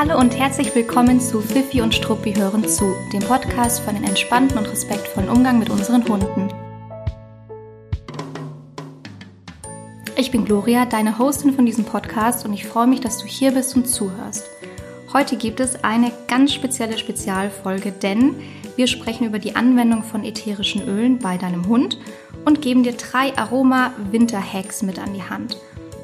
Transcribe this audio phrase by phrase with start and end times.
[0.00, 4.56] Hallo und herzlich willkommen zu Fifi und Struppi hören zu, dem Podcast für einen entspannten
[4.56, 6.48] und respektvollen Umgang mit unseren Hunden.
[10.16, 13.50] Ich bin Gloria, deine Hostin von diesem Podcast und ich freue mich, dass du hier
[13.50, 14.44] bist und zuhörst.
[15.12, 18.36] Heute gibt es eine ganz spezielle Spezialfolge, denn
[18.76, 21.98] wir sprechen über die Anwendung von ätherischen Ölen bei deinem Hund
[22.44, 25.56] und geben dir drei Aroma-Winter-Hacks mit an die Hand.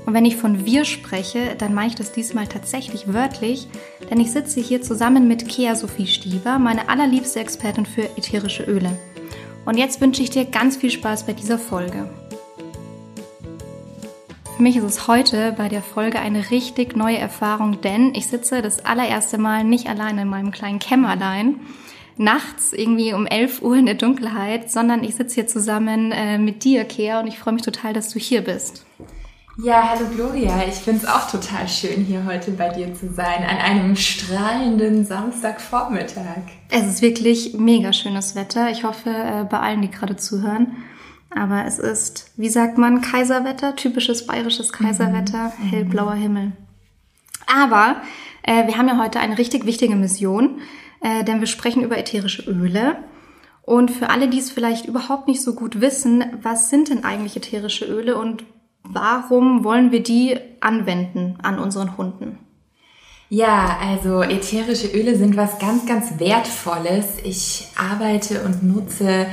[0.06, 3.68] Und wenn ich von wir spreche, dann meine ich das diesmal tatsächlich wörtlich,
[4.10, 8.98] denn ich sitze hier zusammen mit Kea Sophie Stieber, meine allerliebste Expertin für ätherische Öle.
[9.64, 12.10] Und jetzt wünsche ich dir ganz viel Spaß bei dieser Folge.
[14.56, 18.62] Für mich ist es heute bei der Folge eine richtig neue Erfahrung, denn ich sitze
[18.62, 21.60] das allererste Mal nicht allein in meinem kleinen Kämmerlein,
[22.16, 26.62] nachts irgendwie um 11 Uhr in der Dunkelheit, sondern ich sitze hier zusammen äh, mit
[26.62, 28.84] dir, Kea, und ich freue mich total, dass du hier bist.
[29.56, 30.66] Ja, hallo Gloria.
[30.66, 35.04] Ich finde es auch total schön, hier heute bei dir zu sein, an einem strahlenden
[35.04, 36.42] Samstagvormittag.
[36.70, 38.72] Es ist wirklich mega schönes Wetter.
[38.72, 40.78] Ich hoffe, äh, bei allen, die gerade zuhören.
[41.30, 45.68] Aber es ist, wie sagt man, Kaiserwetter, typisches bayerisches Kaiserwetter, mhm.
[45.68, 46.52] hellblauer Himmel.
[47.46, 48.02] Aber
[48.42, 50.62] äh, wir haben ja heute eine richtig wichtige Mission,
[51.00, 52.96] äh, denn wir sprechen über ätherische Öle.
[53.62, 57.36] Und für alle, die es vielleicht überhaupt nicht so gut wissen, was sind denn eigentlich
[57.36, 58.44] ätherische Öle und
[58.84, 62.38] Warum wollen wir die anwenden an unseren Hunden?
[63.30, 67.16] Ja, also ätherische Öle sind was ganz, ganz Wertvolles.
[67.24, 69.26] Ich arbeite und nutze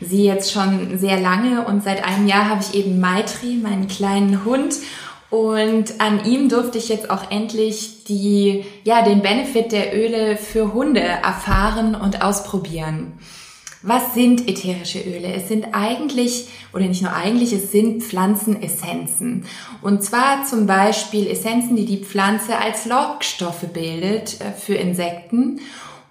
[0.00, 4.44] sie jetzt schon sehr lange und seit einem Jahr habe ich eben Maitri, meinen kleinen
[4.44, 4.74] Hund.
[5.28, 10.72] Und an ihm durfte ich jetzt auch endlich die, ja, den Benefit der Öle für
[10.72, 13.18] Hunde erfahren und ausprobieren.
[13.88, 15.32] Was sind ätherische Öle?
[15.32, 19.44] Es sind eigentlich, oder nicht nur eigentlich, es sind Pflanzenessenzen.
[19.80, 25.60] Und zwar zum Beispiel Essenzen, die die Pflanze als Lockstoffe bildet äh, für Insekten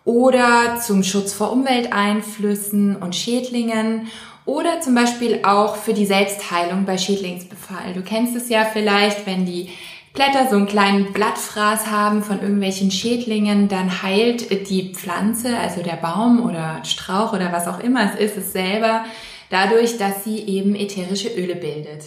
[0.05, 4.07] oder zum Schutz vor Umwelteinflüssen und Schädlingen
[4.45, 7.93] oder zum Beispiel auch für die Selbstheilung bei Schädlingsbefall.
[7.93, 9.69] Du kennst es ja vielleicht, wenn die
[10.15, 15.97] Blätter so einen kleinen Blattfraß haben von irgendwelchen Schädlingen, dann heilt die Pflanze, also der
[15.97, 19.03] Baum oder Strauch oder was auch immer es ist, es selber
[19.49, 22.05] dadurch, dass sie eben ätherische Öle bildet.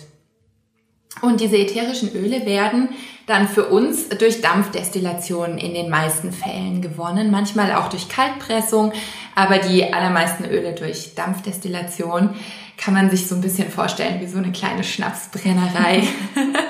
[1.20, 2.88] Und diese ätherischen Öle werden
[3.26, 8.92] dann für uns durch Dampfdestillation in den meisten Fällen gewonnen, manchmal auch durch Kaltpressung,
[9.34, 12.30] aber die allermeisten Öle durch Dampfdestillation
[12.78, 16.04] kann man sich so ein bisschen vorstellen wie so eine kleine Schnapsbrennerei.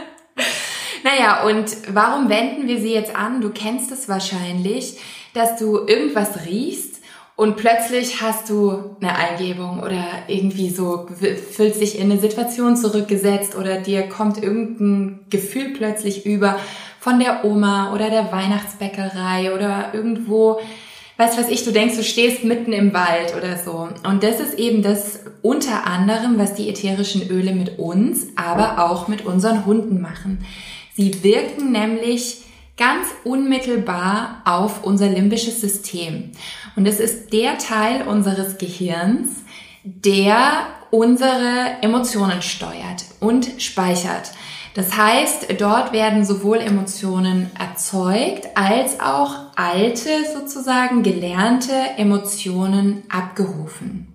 [1.19, 3.41] Naja, und warum wenden wir sie jetzt an?
[3.41, 4.99] Du kennst es wahrscheinlich,
[5.35, 7.01] dass du irgendwas riechst
[7.35, 11.09] und plötzlich hast du eine Eingebung oder irgendwie so
[11.53, 16.59] fühlst dich in eine Situation zurückgesetzt oder dir kommt irgendein Gefühl plötzlich über
[17.01, 20.61] von der Oma oder der Weihnachtsbäckerei oder irgendwo,
[21.17, 23.89] weißt was ich, du denkst, du stehst mitten im Wald oder so.
[24.09, 29.09] Und das ist eben das unter anderem, was die ätherischen Öle mit uns, aber auch
[29.09, 30.45] mit unseren Hunden machen.
[30.99, 32.43] Sie wirken nämlich
[32.77, 36.33] ganz unmittelbar auf unser limbisches System.
[36.75, 39.29] Und es ist der Teil unseres Gehirns,
[39.85, 44.33] der unsere Emotionen steuert und speichert.
[44.75, 54.09] Das heißt, dort werden sowohl Emotionen erzeugt als auch alte, sozusagen gelernte Emotionen abgerufen.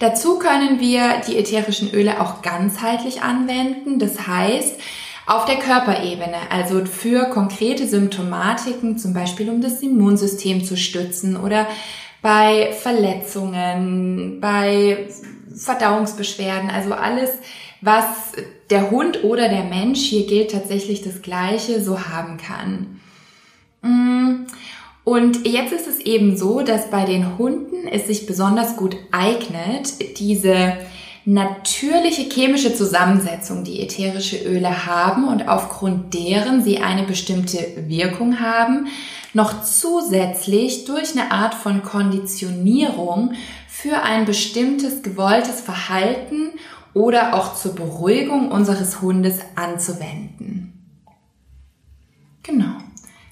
[0.00, 3.98] Dazu können wir die ätherischen Öle auch ganzheitlich anwenden.
[3.98, 4.78] Das heißt,
[5.26, 11.66] auf der Körperebene, also für konkrete Symptomatiken, zum Beispiel um das Immunsystem zu stützen oder
[12.20, 15.08] bei Verletzungen, bei
[15.54, 17.30] Verdauungsbeschwerden, also alles,
[17.80, 18.04] was
[18.70, 23.00] der Hund oder der Mensch, hier gilt tatsächlich das Gleiche, so haben kann.
[23.82, 24.46] Mm.
[25.04, 30.18] Und jetzt ist es eben so, dass bei den Hunden es sich besonders gut eignet,
[30.18, 30.78] diese
[31.24, 38.88] natürliche chemische Zusammensetzung, die ätherische Öle haben und aufgrund deren sie eine bestimmte Wirkung haben,
[39.32, 43.32] noch zusätzlich durch eine Art von Konditionierung
[43.68, 46.52] für ein bestimmtes gewolltes Verhalten
[46.92, 50.72] oder auch zur Beruhigung unseres Hundes anzuwenden.
[52.42, 52.76] Genau,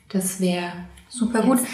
[0.08, 0.72] das wäre
[1.12, 1.59] Super gut.
[1.59, 1.64] So.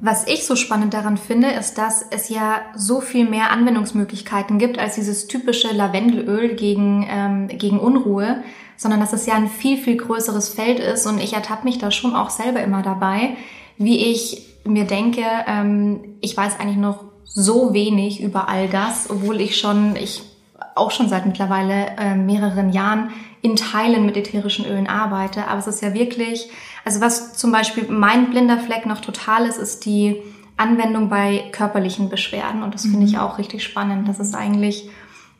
[0.00, 4.80] Was ich so spannend daran finde, ist, dass es ja so viel mehr Anwendungsmöglichkeiten gibt
[4.80, 8.42] als dieses typische Lavendelöl gegen, ähm, gegen Unruhe,
[8.76, 11.92] sondern dass es ja ein viel, viel größeres Feld ist und ich ertappe mich da
[11.92, 13.36] schon auch selber immer dabei,
[13.78, 19.40] wie ich mir denke, ähm, ich weiß eigentlich noch so wenig über all das, obwohl
[19.40, 20.22] ich schon, ich
[20.74, 23.10] auch schon seit mittlerweile äh, mehreren Jahren
[23.42, 25.48] in Teilen mit ätherischen Ölen arbeite.
[25.48, 26.48] Aber es ist ja wirklich,
[26.84, 30.22] also was zum Beispiel mein blinder Fleck noch total ist, ist die
[30.56, 32.62] Anwendung bei körperlichen Beschwerden.
[32.62, 33.20] Und das finde ich mhm.
[33.20, 34.08] auch richtig spannend.
[34.08, 34.88] Das ist eigentlich,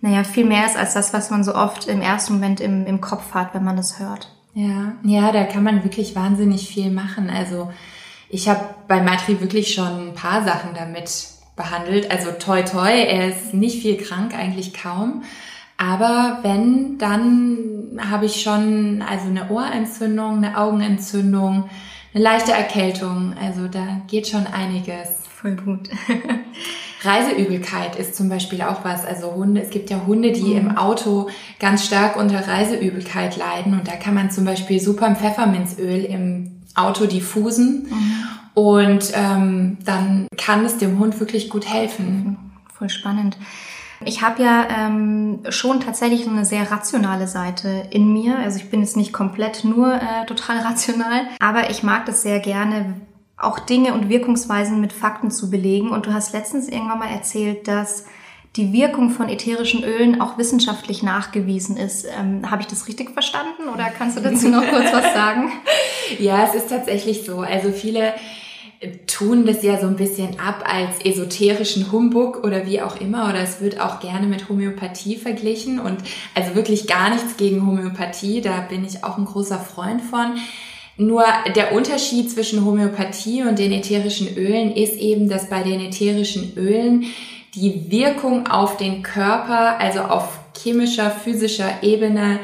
[0.01, 3.01] naja, viel mehr ist als das, was man so oft im ersten Moment im, im
[3.01, 4.35] Kopf hat, wenn man das hört.
[4.55, 7.31] Ja, ja, da kann man wirklich wahnsinnig viel machen.
[7.31, 7.71] Also
[8.29, 12.11] ich habe bei Matri wirklich schon ein paar Sachen damit behandelt.
[12.11, 15.23] Also toi toi, er ist nicht viel krank, eigentlich kaum.
[15.77, 21.69] Aber wenn, dann habe ich schon also eine Ohrentzündung, eine Augenentzündung,
[22.15, 23.35] eine leichte Erkältung.
[23.41, 25.09] Also da geht schon einiges.
[25.29, 25.89] Voll gut.
[27.03, 29.05] Reiseübelkeit ist zum Beispiel auch was.
[29.05, 30.57] Also Hunde, es gibt ja Hunde, die mhm.
[30.57, 31.29] im Auto
[31.59, 33.73] ganz stark unter Reiseübelkeit leiden.
[33.73, 37.89] Und da kann man zum Beispiel super ein Pfefferminzöl im Auto diffusen.
[37.91, 38.32] Mhm.
[38.55, 42.37] Und ähm, dann kann es dem Hund wirklich gut helfen.
[42.77, 43.39] Voll spannend.
[44.05, 48.39] Ich habe ja ähm, schon tatsächlich eine sehr rationale Seite in mir.
[48.39, 52.41] Also ich bin jetzt nicht komplett nur äh, total rational, aber ich mag das sehr
[52.41, 52.95] gerne,
[53.37, 55.91] auch Dinge und Wirkungsweisen mit Fakten zu belegen.
[55.91, 58.05] Und du hast letztens irgendwann mal erzählt, dass
[58.57, 62.07] die Wirkung von ätherischen Ölen auch wissenschaftlich nachgewiesen ist.
[62.07, 65.53] Ähm, Habe ich das richtig verstanden oder kannst du dazu noch kurz was sagen?
[66.19, 67.41] Ja, es ist tatsächlich so.
[67.41, 68.13] Also viele
[69.07, 73.41] tun das ja so ein bisschen ab als esoterischen Humbug oder wie auch immer oder
[73.41, 75.99] es wird auch gerne mit Homöopathie verglichen und
[76.35, 80.37] also wirklich gar nichts gegen Homöopathie, da bin ich auch ein großer Freund von.
[80.97, 81.25] Nur
[81.55, 87.07] der Unterschied zwischen Homöopathie und den ätherischen Ölen ist eben, dass bei den ätherischen Ölen
[87.55, 92.41] die Wirkung auf den Körper, also auf chemischer, physischer Ebene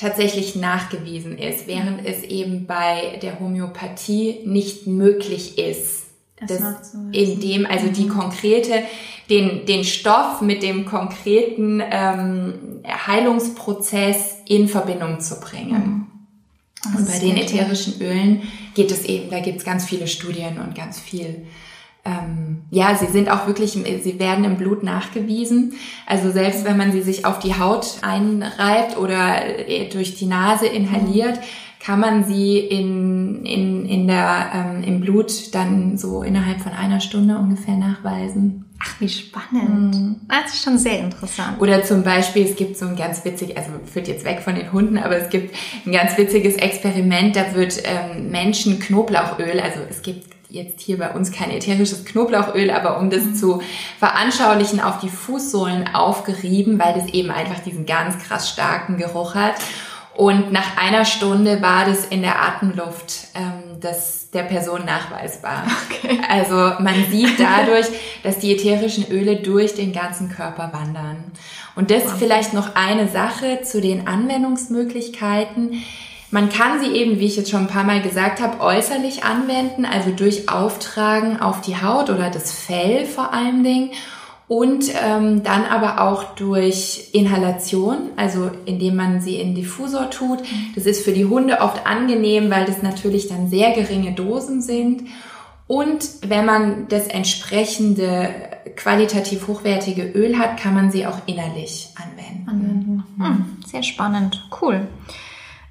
[0.00, 6.06] tatsächlich nachgewiesen ist, während es eben bei der Homöopathie nicht möglich ist.
[6.46, 8.08] Das, in dem, also die mhm.
[8.08, 8.82] konkrete,
[9.28, 16.06] den, den Stoff mit dem konkreten ähm, Heilungsprozess in Verbindung zu bringen.
[16.86, 16.96] Mhm.
[16.96, 18.42] Und bei den ätherischen Ölen
[18.74, 21.46] geht es eben, da gibt es ganz viele Studien und ganz viel
[22.04, 25.74] ähm, ja, sie sind auch wirklich, sie werden im Blut nachgewiesen.
[26.06, 30.66] Also selbst wenn man sie sich auf die Haut einreibt oder äh, durch die Nase
[30.66, 31.38] inhaliert,
[31.80, 37.00] kann man sie in, in, in der, ähm, im Blut dann so innerhalb von einer
[37.00, 38.66] Stunde ungefähr nachweisen.
[38.78, 39.94] Ach, wie spannend.
[39.94, 40.16] Mhm.
[40.28, 41.60] Das ist schon sehr interessant.
[41.60, 44.72] Oder zum Beispiel, es gibt so ein ganz witzig, also führt jetzt weg von den
[44.72, 45.54] Hunden, aber es gibt
[45.86, 51.10] ein ganz witziges Experiment, da wird ähm, Menschen Knoblauchöl, also es gibt jetzt hier bei
[51.10, 53.62] uns kein ätherisches Knoblauchöl, aber um das zu
[53.98, 59.54] veranschaulichen, auf die Fußsohlen aufgerieben, weil das eben einfach diesen ganz krass starken Geruch hat.
[60.16, 65.64] Und nach einer Stunde war das in der Atemluft ähm, des, der Person nachweisbar.
[65.88, 66.20] Okay.
[66.28, 67.86] Also man sieht dadurch,
[68.22, 71.32] dass die ätherischen Öle durch den ganzen Körper wandern.
[71.76, 72.14] Und das wow.
[72.18, 75.82] vielleicht noch eine Sache zu den Anwendungsmöglichkeiten.
[76.30, 79.84] Man kann sie eben, wie ich jetzt schon ein paar Mal gesagt habe, äußerlich anwenden,
[79.84, 83.90] also durch Auftragen auf die Haut oder das Fell vor allen Dingen
[84.50, 90.40] und ähm, dann aber auch durch Inhalation, also indem man sie in Diffusor tut.
[90.74, 95.04] Das ist für die Hunde oft angenehm, weil das natürlich dann sehr geringe Dosen sind.
[95.68, 98.30] Und wenn man das entsprechende
[98.74, 102.48] qualitativ hochwertige Öl hat, kann man sie auch innerlich anwenden.
[102.48, 103.04] anwenden.
[103.18, 104.88] Hm, sehr spannend, cool.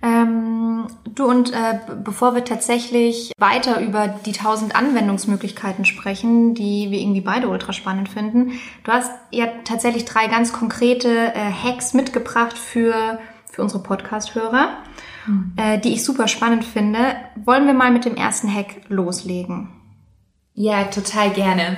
[0.02, 7.00] Ähm, du und äh, bevor wir tatsächlich weiter über die tausend Anwendungsmöglichkeiten sprechen, die wir
[7.00, 12.58] irgendwie beide ultra spannend finden, du hast ja tatsächlich drei ganz konkrete äh, Hacks mitgebracht
[12.58, 13.20] für,
[13.52, 14.70] für unsere Podcast-Hörer,
[15.28, 15.54] mhm.
[15.58, 17.00] äh, die ich super spannend finde.
[17.36, 19.70] Wollen wir mal mit dem ersten Hack loslegen?
[20.54, 21.78] Ja, total gerne.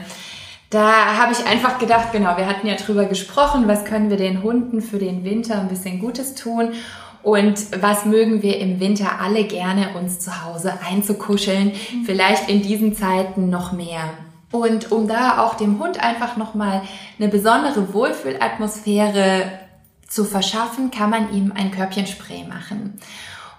[0.69, 4.41] Da habe ich einfach gedacht, genau, wir hatten ja drüber gesprochen, was können wir den
[4.41, 6.73] Hunden für den Winter ein bisschen Gutes tun.
[7.23, 12.05] Und was mögen wir im Winter alle gerne, uns zu Hause einzukuscheln, mhm.
[12.05, 14.09] vielleicht in diesen Zeiten noch mehr.
[14.51, 16.81] Und um da auch dem Hund einfach nochmal
[17.19, 19.43] eine besondere Wohlfühlatmosphäre
[20.07, 22.99] zu verschaffen, kann man ihm ein Körbchenspray machen.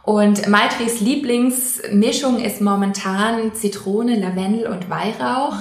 [0.03, 5.55] Und Maitris Lieblingsmischung ist momentan Zitrone, Lavendel und Weihrauch.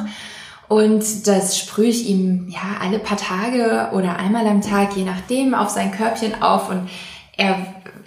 [0.67, 5.53] Und das sprühe ich ihm ja alle paar Tage oder einmal am Tag, je nachdem,
[5.53, 6.89] auf sein Körbchen auf und
[7.37, 7.57] er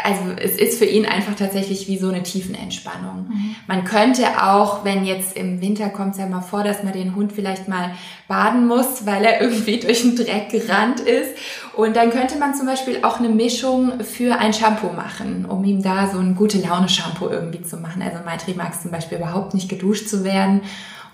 [0.04, 3.26] also es ist für ihn einfach tatsächlich wie so eine Tiefenentspannung.
[3.26, 3.56] Mhm.
[3.66, 7.16] Man könnte auch, wenn jetzt im Winter kommt es ja mal vor, dass man den
[7.16, 7.92] Hund vielleicht mal
[8.28, 11.30] baden muss, weil er irgendwie durch den Dreck gerannt ist.
[11.74, 15.82] Und dann könnte man zum Beispiel auch eine Mischung für ein Shampoo machen, um ihm
[15.82, 18.02] da so ein gute Laune Shampoo irgendwie zu machen.
[18.02, 20.60] Also Maitri mag es zum Beispiel überhaupt nicht geduscht zu werden.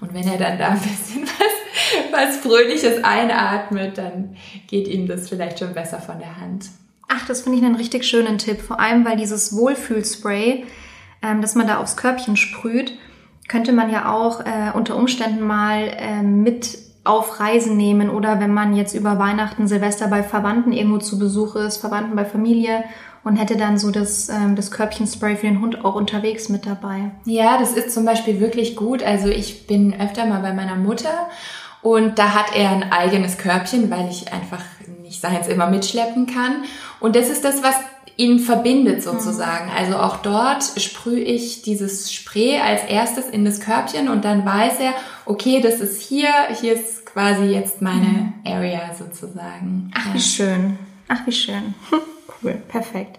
[0.00, 1.22] Und wenn er dann da ein bisschen
[2.10, 6.66] was, was Fröhliches einatmet, dann geht ihm das vielleicht schon besser von der Hand.
[7.12, 8.60] Ach, das finde ich einen richtig schönen Tipp.
[8.60, 10.64] Vor allem, weil dieses Wohlfühlspray,
[11.22, 12.92] ähm, das man da aufs Körbchen sprüht,
[13.48, 18.54] könnte man ja auch äh, unter Umständen mal äh, mit auf Reisen nehmen oder wenn
[18.54, 22.84] man jetzt über Weihnachten, Silvester bei Verwandten irgendwo zu Besuch ist, Verwandten bei Familie
[23.24, 27.10] und hätte dann so das, ähm, das Körbchenspray für den Hund auch unterwegs mit dabei.
[27.24, 29.02] Ja, das ist zum Beispiel wirklich gut.
[29.02, 31.28] Also ich bin öfter mal bei meiner Mutter
[31.82, 34.62] und da hat er ein eigenes Körbchen, weil ich einfach
[35.20, 36.64] seins immer mitschleppen kann.
[37.00, 37.74] Und das ist das, was
[38.16, 39.66] ihn verbindet sozusagen.
[39.66, 39.76] Mhm.
[39.76, 44.78] Also auch dort sprühe ich dieses Spray als erstes in das Körbchen und dann weiß
[44.80, 44.92] er,
[45.24, 46.28] okay, das ist hier,
[46.60, 48.32] hier ist quasi jetzt meine mhm.
[48.44, 49.90] Area sozusagen.
[49.94, 50.78] Ach, wie schön.
[51.08, 51.74] Ach, wie schön.
[52.42, 53.18] cool, perfekt.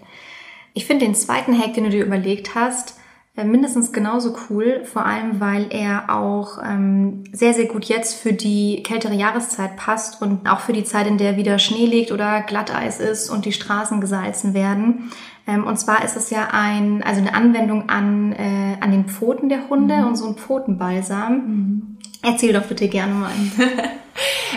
[0.74, 2.94] Ich finde den zweiten Hack, den du dir überlegt hast,
[3.34, 8.82] mindestens genauso cool, vor allem weil er auch ähm, sehr, sehr gut jetzt für die
[8.82, 13.00] kältere Jahreszeit passt und auch für die Zeit, in der wieder Schnee liegt oder Glatteis
[13.00, 15.10] ist und die Straßen gesalzen werden.
[15.46, 19.48] Ähm, und zwar ist es ja ein, also eine Anwendung an, äh, an den Pfoten
[19.48, 20.06] der Hunde mhm.
[20.08, 21.32] und so ein Pfotenbalsam.
[21.32, 21.96] Mhm.
[22.22, 23.32] Erzähl doch bitte gerne mal.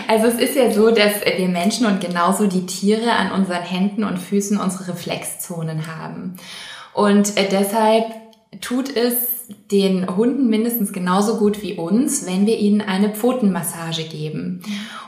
[0.08, 4.04] Also es ist ja so, dass wir Menschen und genauso die Tiere an unseren Händen
[4.04, 6.36] und Füßen unsere Reflexzonen haben.
[6.92, 8.04] Und äh, deshalb
[8.60, 9.14] tut es
[9.70, 14.62] den Hunden mindestens genauso gut wie uns, wenn wir ihnen eine Pfotenmassage geben.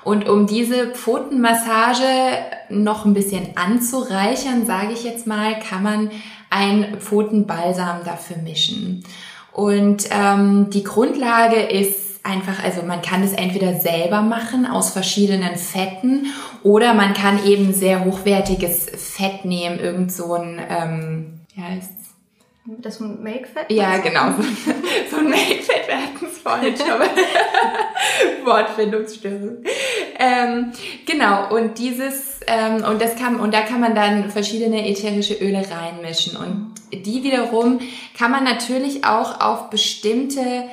[0.04, 2.04] Und um diese Pfotenmassage
[2.70, 6.10] noch ein bisschen anzureichern, sage ich jetzt mal, kann man
[6.50, 9.02] ein Pfotenbalsam dafür mischen.
[9.52, 15.56] Und ähm, die Grundlage ist einfach, also man kann es entweder selber machen aus verschiedenen
[15.56, 16.26] Fetten
[16.62, 21.97] oder man kann eben sehr hochwertiges Fett nehmen, irgend so ein, ähm, ja, ist
[22.76, 23.26] das so ein?
[23.70, 24.32] Ja, genau.
[24.36, 24.72] So,
[25.10, 27.00] so ein Make-Fett, wir hatten es vorhin schon.
[28.44, 29.64] Wortfindungsstörung.
[30.18, 30.72] Ähm,
[31.06, 35.64] genau, und dieses, ähm, und das kann, und da kann man dann verschiedene ätherische Öle
[35.70, 36.36] reinmischen.
[36.36, 37.80] Und die wiederum
[38.16, 40.64] kann man natürlich auch auf bestimmte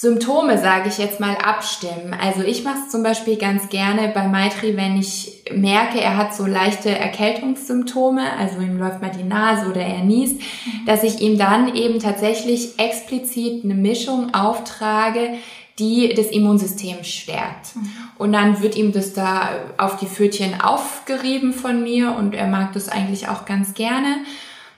[0.00, 2.16] Symptome, sage ich jetzt mal, abstimmen.
[2.18, 6.34] Also ich mache es zum Beispiel ganz gerne bei Maitri, wenn ich merke, er hat
[6.34, 10.40] so leichte Erkältungssymptome, also ihm läuft mal die Nase oder er niest,
[10.86, 15.34] dass ich ihm dann eben tatsächlich explizit eine Mischung auftrage,
[15.78, 17.76] die das Immunsystem stärkt.
[17.76, 17.92] Mhm.
[18.16, 22.72] Und dann wird ihm das da auf die Pfötchen aufgerieben von mir und er mag
[22.72, 24.24] das eigentlich auch ganz gerne.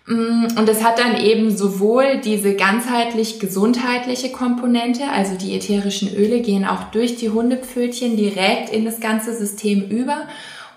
[0.07, 6.41] Mm, und es hat dann eben sowohl diese ganzheitlich gesundheitliche Komponente, also die ätherischen Öle
[6.41, 10.27] gehen auch durch die Hundepfötchen direkt in das ganze System über.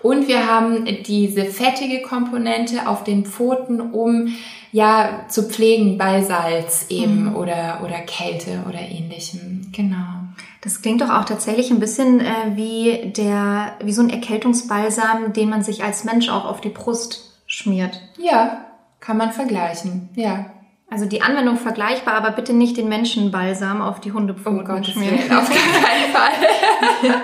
[0.02, 4.36] Und wir haben diese fettige Komponente auf den Pfoten, um
[4.70, 7.36] ja zu pflegen bei Salz eben mhm.
[7.36, 9.72] oder, oder Kälte oder ähnlichem.
[9.72, 10.26] Genau.
[10.60, 15.48] Das klingt doch auch tatsächlich ein bisschen äh, wie der, wie so ein Erkältungsbalsam, den
[15.48, 18.00] man sich als Mensch auch auf die Brust schmiert.
[18.18, 18.66] Ja,
[19.06, 20.46] kann man vergleichen, ja.
[20.90, 25.18] Also die Anwendung vergleichbar, aber bitte nicht den Menschenbalsam auf die Hundepfoten oh Gott, schmieren.
[25.32, 27.22] Auf keinen Fall.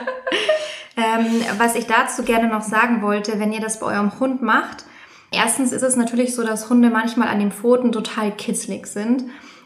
[0.97, 4.85] ähm, was ich dazu gerne noch sagen wollte, wenn ihr das bei eurem Hund macht,
[5.33, 9.25] erstens ist es natürlich so, dass Hunde manchmal an den Pfoten total kitzlig sind.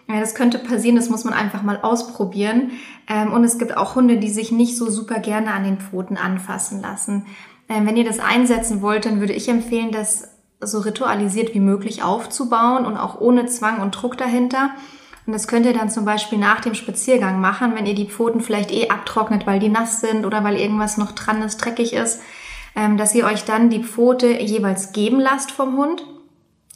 [0.08, 2.72] Ja, das könnte passieren, das muss man einfach mal ausprobieren.
[3.08, 6.16] Ähm, und es gibt auch Hunde, die sich nicht so super gerne an den Pfoten
[6.16, 7.26] anfassen lassen.
[7.68, 10.35] Ähm, wenn ihr das einsetzen wollt, dann würde ich empfehlen, dass
[10.66, 14.70] so ritualisiert wie möglich aufzubauen und auch ohne Zwang und Druck dahinter.
[15.26, 18.40] Und das könnt ihr dann zum Beispiel nach dem Spaziergang machen, wenn ihr die Pfoten
[18.40, 22.20] vielleicht eh abtrocknet, weil die nass sind oder weil irgendwas noch dran ist, dreckig ist,
[22.76, 26.04] ähm, dass ihr euch dann die Pfote jeweils geben lasst vom Hund.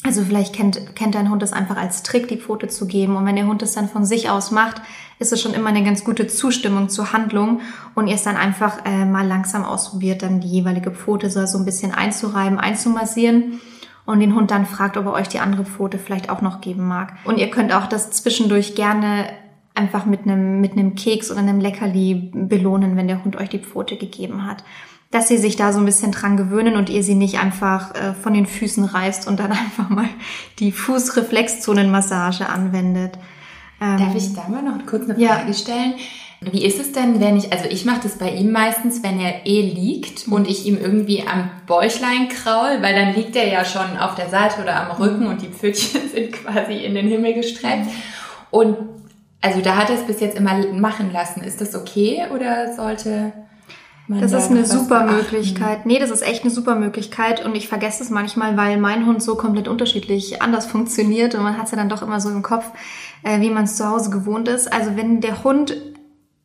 [0.03, 3.17] Also vielleicht kennt, kennt dein Hund es einfach als Trick, die Pfote zu geben.
[3.17, 4.81] Und wenn der Hund es dann von sich aus macht,
[5.19, 7.61] ist es schon immer eine ganz gute Zustimmung zur Handlung
[7.95, 11.59] und ihr es dann einfach äh, mal langsam ausprobiert, dann die jeweilige Pfote so, so
[11.59, 13.61] ein bisschen einzureiben, einzumassieren
[14.11, 16.87] und den Hund dann fragt, ob er euch die andere Pfote vielleicht auch noch geben
[16.87, 17.15] mag.
[17.25, 19.31] Und ihr könnt auch das zwischendurch gerne
[19.75, 23.59] einfach mit einem, mit einem Keks oder einem Leckerli belohnen, wenn der Hund euch die
[23.59, 24.65] Pfote gegeben hat.
[25.11, 28.15] Dass sie sich da so ein bisschen dran gewöhnen und ihr sie nicht einfach äh,
[28.15, 30.09] von den Füßen reißt und dann einfach mal
[30.59, 33.19] die Fußreflexzonenmassage anwendet.
[33.81, 35.55] Ähm, Darf ich da mal noch kurz eine Frage ja.
[35.55, 35.95] stellen?
[36.43, 39.47] Wie ist es denn, wenn ich, also ich mache das bei ihm meistens, wenn er
[39.47, 43.99] eh liegt und ich ihm irgendwie am Bäuchlein kraul, weil dann liegt er ja schon
[43.99, 47.89] auf der Seite oder am Rücken und die Pfötchen sind quasi in den Himmel gestreckt.
[48.51, 48.77] Und
[49.43, 51.43] also da hat er es bis jetzt immer machen lassen.
[51.43, 53.33] Ist das okay oder sollte
[54.09, 55.05] man Das da ist eine super?
[55.05, 55.85] Möglichkeit.
[55.85, 59.23] Nee, das ist echt eine super Möglichkeit und ich vergesse es manchmal, weil mein Hund
[59.23, 62.43] so komplett unterschiedlich anders funktioniert und man hat es ja dann doch immer so im
[62.43, 62.65] Kopf,
[63.25, 64.73] äh, wie man es zu Hause gewohnt ist.
[64.73, 65.77] Also wenn der Hund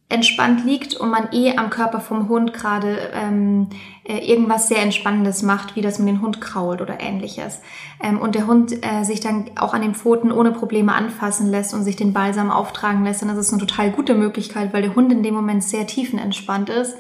[0.08, 3.70] entspannt liegt und man eh am Körper vom Hund gerade ähm,
[4.04, 7.60] äh, irgendwas sehr Entspannendes macht, wie das mit dem Hund krault oder ähnliches.
[8.02, 11.74] Ähm, und der Hund äh, sich dann auch an den Pfoten ohne Probleme anfassen lässt
[11.74, 14.96] und sich den Balsam auftragen lässt, dann ist es eine total gute Möglichkeit, weil der
[14.96, 16.96] Hund in dem Moment sehr tiefenentspannt ist.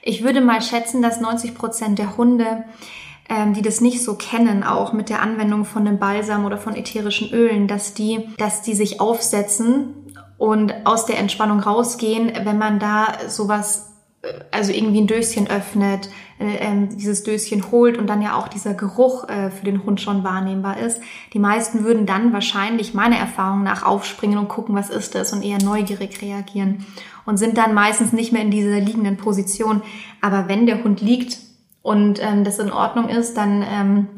[0.00, 2.64] Ich würde mal schätzen, dass 90 Prozent der Hunde
[3.28, 6.76] ähm, die das nicht so kennen, auch mit der Anwendung von einem Balsam oder von
[6.76, 10.05] ätherischen Ölen, dass die, dass die sich aufsetzen
[10.38, 16.10] und aus der Entspannung rausgehen, wenn man da sowas, äh, also irgendwie ein Döschen öffnet,
[16.38, 20.00] äh, ähm, dieses Döschen holt und dann ja auch dieser Geruch äh, für den Hund
[20.00, 21.00] schon wahrnehmbar ist.
[21.32, 25.42] Die meisten würden dann wahrscheinlich meiner Erfahrung nach aufspringen und gucken, was ist das und
[25.42, 26.84] eher neugierig reagieren
[27.24, 29.82] und sind dann meistens nicht mehr in dieser liegenden Position.
[30.20, 31.38] Aber wenn der Hund liegt
[31.82, 34.08] und ähm, das in Ordnung ist, dann ähm,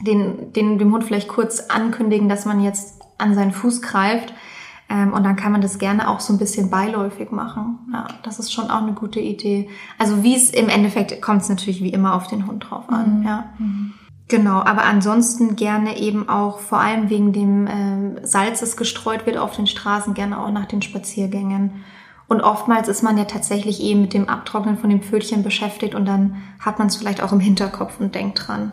[0.00, 4.32] den, den, dem Hund vielleicht kurz ankündigen, dass man jetzt an seinen Fuß greift
[4.90, 7.78] ähm, und dann kann man das gerne auch so ein bisschen beiläufig machen.
[7.92, 9.68] Ja, das ist schon auch eine gute Idee.
[9.98, 13.20] Also wie es im Endeffekt kommt es natürlich wie immer auf den Hund drauf an.
[13.20, 13.26] Mhm.
[13.26, 13.44] Ja.
[13.58, 13.92] Mhm.
[14.28, 19.38] Genau, aber ansonsten gerne eben auch, vor allem wegen dem äh, Salz, das gestreut wird
[19.38, 21.84] auf den Straßen, gerne auch nach den Spaziergängen.
[22.26, 26.04] Und oftmals ist man ja tatsächlich eben mit dem Abtrocknen von dem Pfötchen beschäftigt und
[26.04, 28.72] dann hat man es vielleicht auch im Hinterkopf und denkt dran.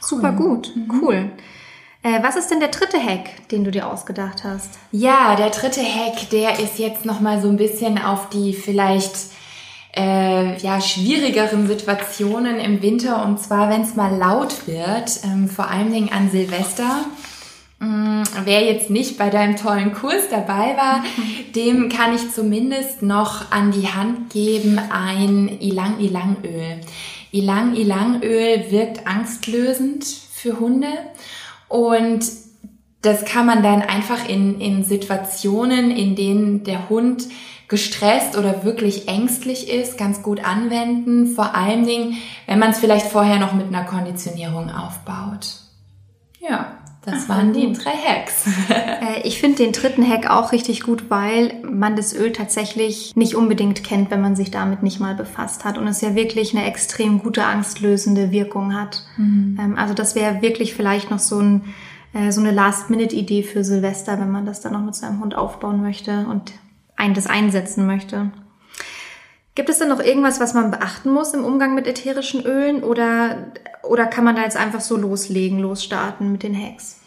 [0.00, 1.00] Super gut, mhm.
[1.00, 1.30] cool.
[2.04, 4.68] Äh, was ist denn der dritte Hack, den du dir ausgedacht hast?
[4.92, 9.14] Ja, der dritte Hack, der ist jetzt nochmal so ein bisschen auf die vielleicht
[9.96, 15.70] äh, ja, schwierigeren Situationen im Winter und zwar, wenn es mal laut wird, ähm, vor
[15.70, 17.06] allen Dingen an Silvester.
[17.80, 21.02] Ähm, wer jetzt nicht bei deinem tollen Kurs dabei war,
[21.56, 26.82] dem kann ich zumindest noch an die Hand geben ein Ilang-Ilang-Öl.
[27.32, 30.88] Ilang-Ilang-Öl wirkt angstlösend für Hunde
[31.68, 32.24] und
[33.02, 37.24] das kann man dann einfach in, in Situationen, in denen der Hund
[37.68, 41.34] gestresst oder wirklich ängstlich ist, ganz gut anwenden.
[41.34, 42.16] Vor allen Dingen,
[42.46, 45.56] wenn man es vielleicht vorher noch mit einer Konditionierung aufbaut.
[46.40, 46.78] Ja.
[47.04, 48.46] Das waren die drei Hacks.
[48.74, 53.34] Äh, ich finde den dritten Hack auch richtig gut, weil man das Öl tatsächlich nicht
[53.34, 56.66] unbedingt kennt, wenn man sich damit nicht mal befasst hat und es ja wirklich eine
[56.66, 59.04] extrem gute angstlösende Wirkung hat.
[59.16, 59.58] Mhm.
[59.60, 61.62] Ähm, also das wäre wirklich vielleicht noch so, ein,
[62.14, 65.82] äh, so eine Last-Minute-Idee für Silvester, wenn man das dann noch mit seinem Hund aufbauen
[65.82, 66.52] möchte und
[66.96, 68.30] ein, das einsetzen möchte.
[69.54, 73.52] Gibt es denn noch irgendwas, was man beachten muss im Umgang mit ätherischen Ölen oder,
[73.82, 76.98] oder kann man da jetzt einfach so loslegen, losstarten mit den Hacks?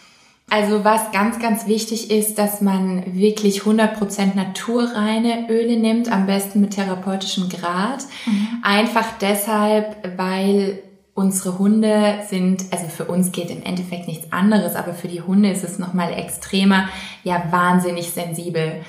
[0.50, 6.62] Also was ganz, ganz wichtig ist, dass man wirklich 100% naturreine Öle nimmt, am besten
[6.62, 8.06] mit therapeutischem Grad.
[8.26, 8.48] Mhm.
[8.64, 10.80] Einfach deshalb, weil
[11.14, 15.52] unsere Hunde sind, also für uns geht im Endeffekt nichts anderes, aber für die Hunde
[15.52, 16.88] ist es nochmal extremer,
[17.26, 18.84] ja wahnsinnig sensibel.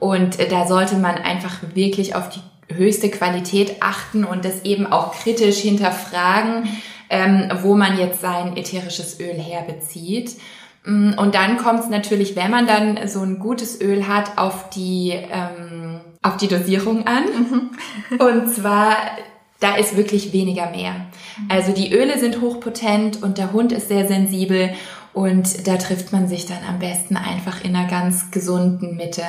[0.00, 2.40] Und da sollte man einfach wirklich auf die
[2.74, 6.68] höchste Qualität achten und das eben auch kritisch hinterfragen,
[7.10, 10.36] ähm, wo man jetzt sein ätherisches Öl herbezieht.
[10.84, 14.70] Mm, und dann kommt es natürlich, wenn man dann so ein gutes Öl hat, auf
[14.70, 17.24] die, ähm, auf die Dosierung an.
[17.24, 18.18] Mhm.
[18.18, 18.96] Und zwar,
[19.60, 20.94] da ist wirklich weniger mehr.
[21.48, 24.70] Also die Öle sind hochpotent und der Hund ist sehr sensibel
[25.14, 29.22] und da trifft man sich dann am besten einfach in einer ganz gesunden Mitte.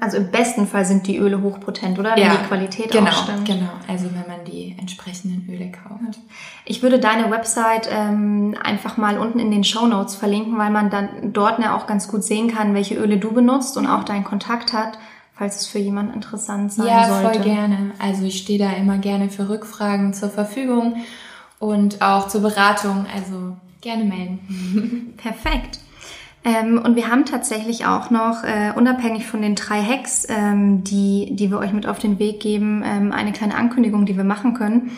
[0.00, 2.16] Also im besten Fall sind die Öle hochpotent, oder?
[2.16, 3.44] Wenn ja, die Qualität genau, auch stimmt.
[3.44, 6.18] Genau, also wenn man die entsprechenden Öle kauft.
[6.64, 10.90] Ich würde deine Website ähm, einfach mal unten in den Show Notes verlinken, weil man
[10.90, 14.24] dann dort ja auch ganz gut sehen kann, welche Öle du benutzt und auch deinen
[14.24, 14.98] Kontakt hat,
[15.36, 17.26] falls es für jemanden interessant sein ja, sollte.
[17.26, 17.92] Ja, voll gerne.
[18.00, 20.96] Also ich stehe da immer gerne für Rückfragen zur Verfügung
[21.60, 23.06] und auch zur Beratung.
[23.14, 25.14] Also Gerne melden.
[25.16, 25.80] Perfekt.
[26.44, 31.30] Ähm, und wir haben tatsächlich auch noch, äh, unabhängig von den drei Hacks, ähm, die,
[31.32, 34.54] die wir euch mit auf den Weg geben, ähm, eine kleine Ankündigung, die wir machen
[34.54, 34.92] können.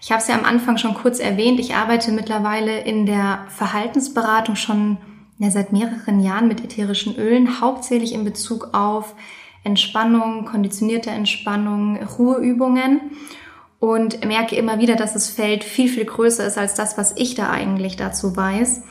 [0.00, 1.60] Ich habe es ja am Anfang schon kurz erwähnt.
[1.60, 4.96] Ich arbeite mittlerweile in der Verhaltensberatung schon
[5.38, 9.14] ja, seit mehreren Jahren mit ätherischen Ölen, hauptsächlich in Bezug auf
[9.64, 13.00] Entspannung, konditionierte Entspannung, Ruheübungen
[13.80, 17.34] und merke immer wieder, dass das Feld viel, viel größer ist als das, was ich
[17.34, 18.82] da eigentlich dazu weiß.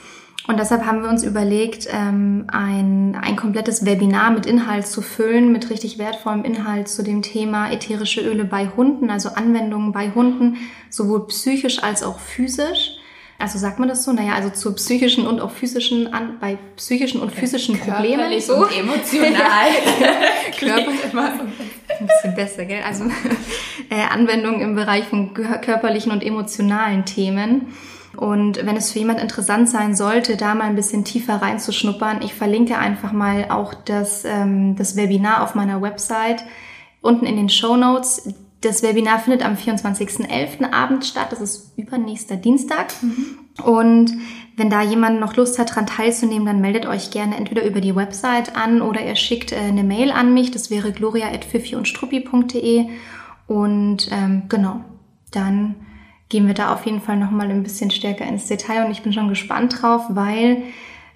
[0.48, 5.52] Und deshalb haben wir uns überlegt, ähm, ein, ein komplettes Webinar mit Inhalt zu füllen,
[5.52, 10.58] mit richtig wertvollem Inhalt zu dem Thema ätherische Öle bei Hunden, also Anwendungen bei Hunden,
[10.90, 12.98] sowohl psychisch als auch physisch.
[13.40, 14.12] Also sagt man das so?
[14.12, 18.40] Naja, also zu psychischen und auch physischen, an, bei psychischen und physischen Problemen.
[18.42, 18.58] So.
[18.58, 19.70] Und emotional.
[20.60, 22.84] Körperlich immer so ein bisschen besser, gell?
[22.84, 23.06] Also
[23.90, 27.74] äh, Anwendungen im Bereich von körperlichen und emotionalen Themen.
[28.18, 32.34] Und wenn es für jemand interessant sein sollte, da mal ein bisschen tiefer reinzuschnuppern, ich
[32.34, 36.44] verlinke einfach mal auch das, ähm, das Webinar auf meiner Website
[37.02, 38.34] unten in den Show Notes.
[38.62, 40.74] Das Webinar findet am 24.11.
[40.74, 41.32] Abend statt.
[41.32, 42.88] Das ist übernächster Dienstag.
[43.02, 43.38] Mhm.
[43.64, 44.14] Und
[44.58, 47.96] wenn da jemand noch Lust hat, daran teilzunehmen, dann meldet euch gerne entweder über die
[47.96, 50.52] Website an oder ihr schickt äh, eine Mail an mich.
[50.52, 52.88] Das wäre gloria.fifi-und-struppi.de.
[53.48, 54.84] Und ähm, genau,
[55.32, 55.76] dann
[56.28, 58.86] gehen wir da auf jeden Fall nochmal ein bisschen stärker ins Detail.
[58.86, 60.64] Und ich bin schon gespannt drauf, weil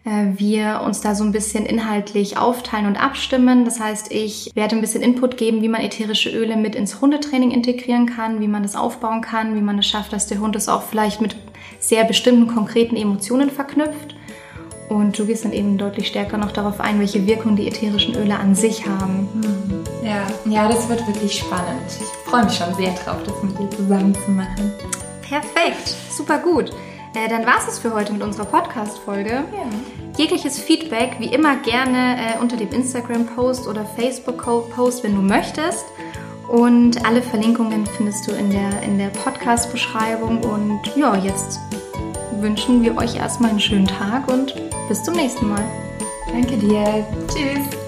[0.05, 3.63] wir uns da so ein bisschen inhaltlich aufteilen und abstimmen.
[3.63, 7.51] Das heißt, ich werde ein bisschen Input geben, wie man ätherische Öle mit ins Hundetraining
[7.51, 10.67] integrieren kann, wie man das aufbauen kann, wie man es schafft, dass der Hund es
[10.67, 11.37] auch vielleicht mit
[11.79, 14.15] sehr bestimmten konkreten Emotionen verknüpft.
[14.89, 18.37] Und du gehst dann eben deutlich stärker noch darauf ein, welche Wirkung die ätherischen Öle
[18.37, 19.27] an sich haben.
[19.33, 19.83] Mhm.
[20.05, 21.81] Ja, ja, das wird wirklich spannend.
[21.87, 24.71] Ich freue mich schon sehr drauf, das mit dir zusammen zu machen.
[25.21, 26.71] Perfekt, super gut.
[27.15, 29.29] Äh, dann war es für heute mit unserer Podcast-Folge.
[29.29, 29.69] Ja.
[30.17, 35.85] Jegliches Feedback, wie immer, gerne äh, unter dem Instagram-Post oder Facebook-Post, wenn du möchtest.
[36.47, 40.43] Und alle Verlinkungen findest du in der, in der Podcast-Beschreibung.
[40.43, 41.59] Und ja, jetzt
[42.39, 44.53] wünschen wir euch erstmal einen schönen Tag und
[44.87, 45.63] bis zum nächsten Mal.
[46.27, 47.05] Danke dir.
[47.27, 47.82] Tschüss.